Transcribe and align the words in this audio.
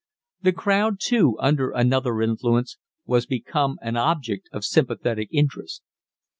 The 0.41 0.51
crowd 0.51 0.95
too, 0.99 1.37
under 1.39 1.69
another 1.69 2.23
influence, 2.23 2.77
was 3.05 3.27
become 3.27 3.77
an 3.83 3.97
object 3.97 4.49
of 4.51 4.65
sympathetic 4.65 5.29
interest. 5.31 5.83